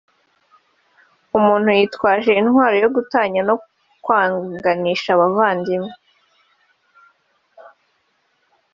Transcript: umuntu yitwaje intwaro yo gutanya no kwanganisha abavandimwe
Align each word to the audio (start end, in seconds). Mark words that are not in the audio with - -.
umuntu 1.37 1.69
yitwaje 1.77 2.31
intwaro 2.41 2.75
yo 2.83 2.89
gutanya 2.95 3.41
no 3.47 3.55
kwanganisha 4.03 5.09
abavandimwe 5.13 5.91